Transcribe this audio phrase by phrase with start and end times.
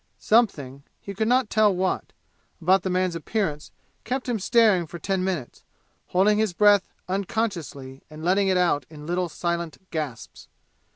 [0.17, 2.11] Something he could not decide what
[2.59, 3.71] about the man's appearance
[4.03, 5.63] kept him staring for ten minutes,
[6.07, 10.47] holding his breath unconsciously and letting it out in little silent gasps.